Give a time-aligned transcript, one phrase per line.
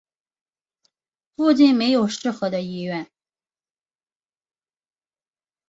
[1.35, 3.11] 附近没有适合的医院